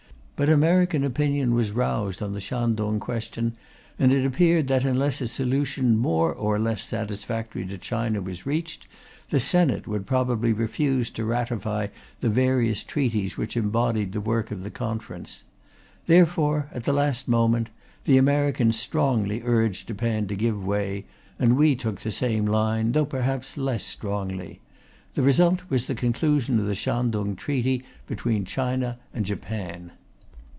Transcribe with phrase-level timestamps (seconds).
[0.37, 3.53] But American opinion was roused on the Shantung question,
[3.99, 8.87] and it appeared that, unless a solution more or less satisfactory to China was reached,
[9.29, 11.89] the Senate would probably refuse to ratify
[12.21, 15.43] the various treaties which embodied the work of the Conference.
[16.07, 17.69] Therefore, at the last moment,
[18.05, 21.05] the Americans strongly urged Japan to give way,
[21.37, 24.59] and we took the same line, though perhaps less strongly.
[25.13, 29.91] The result was the conclusion of the Shantung Treaty between China and Japan.